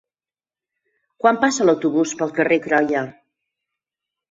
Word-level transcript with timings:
Quan 1.25 1.39
passa 1.43 1.67
l'autobús 1.69 2.15
pel 2.23 2.35
carrer 2.41 2.59
Croia? 2.67 3.07